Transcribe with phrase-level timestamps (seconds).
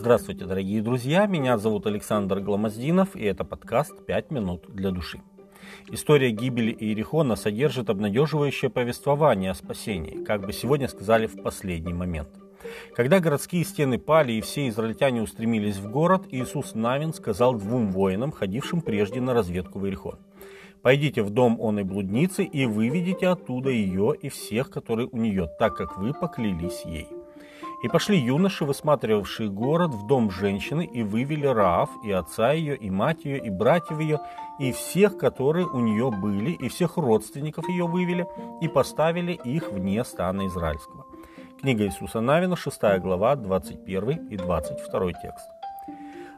[0.00, 5.20] Здравствуйте, дорогие друзья, меня зовут Александр Гламоздинов, и это подкаст «Пять минут для души».
[5.90, 12.30] История гибели Иерихона содержит обнадеживающее повествование о спасении, как бы сегодня сказали в последний момент.
[12.96, 18.32] Когда городские стены пали и все израильтяне устремились в город, Иисус Навин сказал двум воинам,
[18.32, 20.18] ходившим прежде на разведку в Иерихон.
[20.80, 25.46] «Пойдите в дом он и блудницы и выведите оттуда ее и всех, которые у нее,
[25.58, 27.19] так как вы поклялись ей».
[27.82, 32.90] И пошли юноши, высматривавшие город, в дом женщины, и вывели Раав, и отца ее, и
[32.90, 34.20] мать ее, и братьев ее,
[34.58, 38.26] и всех, которые у нее были, и всех родственников ее вывели,
[38.60, 41.06] и поставили их вне стана израильского.
[41.60, 45.46] Книга Иисуса Навина, 6 глава, 21 и 22 текст.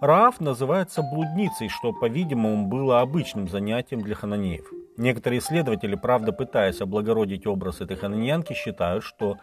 [0.00, 4.64] Раав называется блудницей, что, по-видимому, было обычным занятием для хананеев.
[4.96, 9.38] Некоторые исследователи, правда, пытаясь облагородить образ этой хананьянки, считают, что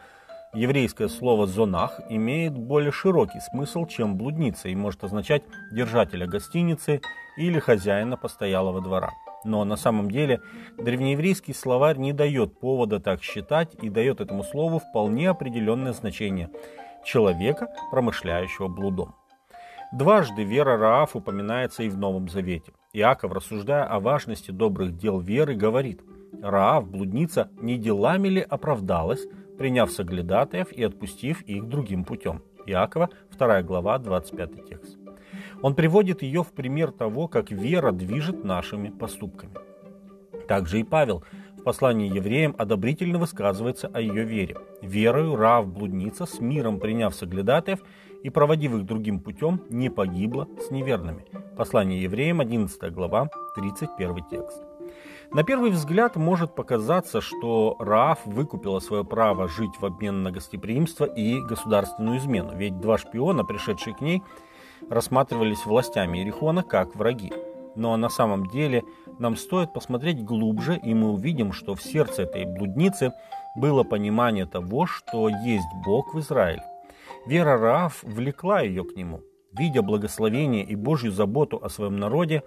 [0.55, 7.01] еврейское слово «зонах» имеет более широкий смысл, чем блудница, и может означать держателя гостиницы
[7.37, 9.11] или хозяина постоялого двора.
[9.43, 10.41] Но на самом деле
[10.77, 16.49] древнееврейский словарь не дает повода так считать и дает этому слову вполне определенное значение–
[17.05, 19.13] человека, промышляющего блудом.
[19.91, 22.73] Дважды вера Раав упоминается и в Новом Завете.
[22.91, 26.01] Иаков, рассуждая о важности добрых дел веры, говорит,
[26.41, 29.25] Раав, блудница, не делами ли оправдалась,
[29.57, 32.41] приняв соглядатаев и отпустив их другим путем.
[32.65, 34.97] Иакова, 2 глава, 25 текст.
[35.61, 39.53] Он приводит ее в пример того, как вера движет нашими поступками.
[40.47, 41.23] Также и Павел
[41.57, 44.57] в послании евреям одобрительно высказывается о ее вере.
[44.81, 47.79] «Верою Рав, блудница, с миром приняв соглядатаев
[48.23, 51.25] и проводив их другим путем, не погибла с неверными».
[51.57, 54.74] Послание евреям, 11 глава, 31 текст.
[55.31, 61.05] На первый взгляд может показаться, что Раав выкупила свое право жить в обмен на гостеприимство
[61.05, 64.23] и государственную измену, ведь два шпиона, пришедшие к ней,
[64.89, 67.33] рассматривались властями Иерихона как враги.
[67.75, 68.83] Но на самом деле
[69.19, 73.13] нам стоит посмотреть глубже, и мы увидим, что в сердце этой блудницы
[73.55, 76.63] было понимание того, что есть Бог в Израиле.
[77.25, 79.21] Вера Раав влекла ее к нему.
[79.51, 82.43] Видя благословение и Божью заботу о своем народе,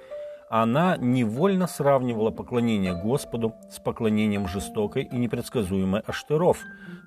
[0.51, 6.59] она невольно сравнивала поклонение Господу с поклонением жестокой и непредсказуемой Аштеров,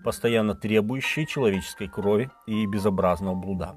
[0.03, 3.75] постоянно требующей человеческой крови и безобразного блуда.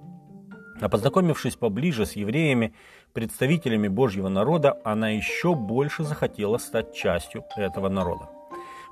[0.81, 2.75] А познакомившись поближе с евреями,
[3.13, 8.29] представителями Божьего народа, она еще больше захотела стать частью этого народа.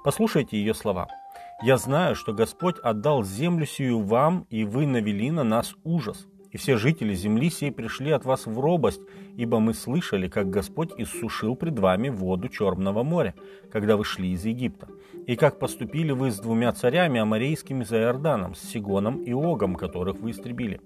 [0.05, 1.09] Послушайте ее слова.
[1.63, 6.59] «Я знаю, что Господь отдал землю сию вам, и вы навели на нас ужас и
[6.59, 9.01] все жители земли сей пришли от вас в робость,
[9.37, 13.35] ибо мы слышали, как Господь иссушил пред вами воду Черного моря,
[13.71, 14.89] когда вы шли из Египта,
[15.27, 20.21] и как поступили вы с двумя царями аморейскими за Иорданом, с Сигоном и Огом, которых
[20.21, 20.81] вы истребили.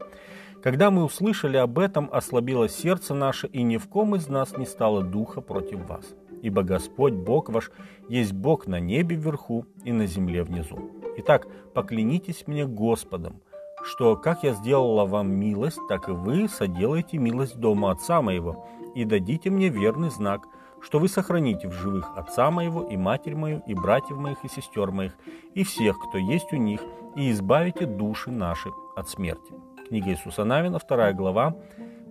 [0.62, 4.66] Когда мы услышали об этом, ослабило сердце наше, и ни в ком из нас не
[4.66, 6.14] стало духа против вас.
[6.42, 7.70] Ибо Господь, Бог ваш,
[8.08, 10.90] есть Бог на небе вверху и на земле внизу.
[11.18, 13.40] Итак, поклянитесь мне Господом,
[13.86, 19.04] что как я сделала вам милость, так и вы соделаете милость дома отца моего, и
[19.04, 20.46] дадите мне верный знак,
[20.80, 24.90] что вы сохраните в живых отца моего и матерь мою, и братьев моих, и сестер
[24.90, 25.16] моих,
[25.54, 26.80] и всех, кто есть у них,
[27.14, 29.54] и избавите души наши от смерти».
[29.88, 31.54] Книга Иисуса Навина, 2 глава,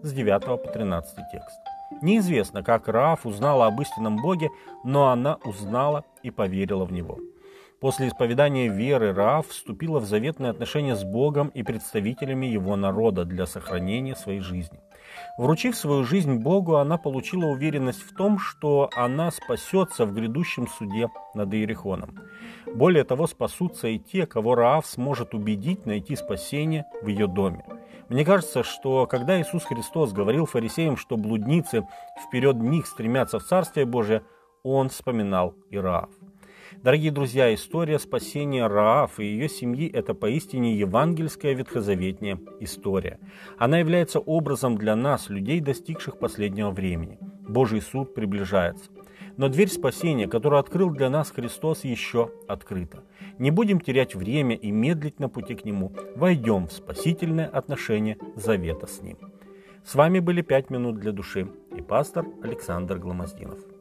[0.01, 1.59] с 9 по 13 текст.
[2.01, 4.49] Неизвестно, как Раф узнала об истинном Боге,
[4.83, 7.19] но она узнала и поверила в Него.
[7.81, 13.45] После исповедания веры Раав вступила в заветные отношения с Богом и представителями его народа для
[13.45, 14.79] сохранения своей жизни.
[15.37, 21.09] Вручив свою жизнь Богу, она получила уверенность в том, что она спасется в грядущем суде
[21.33, 22.17] над Иерихоном.
[22.73, 27.65] Более того, спасутся и те, кого Раав сможет убедить найти спасение в ее доме.
[28.09, 31.87] Мне кажется, что когда Иисус Христос говорил фарисеям, что блудницы
[32.25, 34.23] вперед них стремятся в Царствие Божие,
[34.63, 36.09] Он вспоминал и Раав.
[36.85, 43.17] Дорогие друзья, история спасения Раав и ее семьи– это поистине евангельская ветхозаветная история.
[43.58, 47.17] Она является образом для нас, людей, достигших последнего времени.
[47.49, 48.91] Божий суд приближается.
[49.35, 53.03] Но дверь спасения, которую открыл для нас Христос, еще открыта.
[53.40, 55.91] Не будем терять время и медлить на пути к Нему.
[56.16, 59.17] Войдем в спасительное отношение завета с Ним.
[59.84, 63.74] С вами были «Пять минут для души» и пастор Александр Гломоздинов.